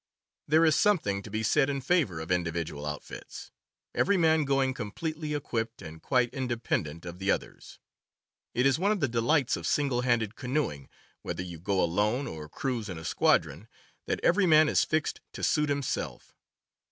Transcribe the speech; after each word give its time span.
There 0.47 0.65
is 0.65 0.75
something 0.75 1.21
to 1.21 1.29
be 1.29 1.43
said 1.43 1.69
in 1.69 1.79
favor 1.79 2.19
of 2.21 2.31
individual 2.31 2.87
outfits, 2.87 3.51
every 3.93 4.17
man 4.17 4.45
going 4.45 4.73
completely 4.73 5.35
equipped 5.35 5.79
and 5.83 6.01
quite 6.01 6.33
independent 6.33 7.05
of 7.05 7.19
the 7.19 7.29
others. 7.29 7.77
It 8.55 8.65
is 8.65 8.79
one 8.79 8.91
of 8.91 8.99
the 8.99 9.07
delights 9.07 9.55
of 9.55 9.67
single 9.67 10.01
handed 10.01 10.35
canoeing, 10.35 10.89
whether 11.21 11.43
you 11.43 11.59
go 11.59 11.83
alone 11.83 12.25
or 12.25 12.49
cruise 12.49 12.89
in 12.89 13.03
squadron, 13.03 13.67
that 14.07 14.19
every 14.23 14.47
man 14.47 14.69
is 14.69 14.83
fixed 14.83 15.21
to 15.33 15.43
suit 15.43 15.69
himself. 15.69 16.33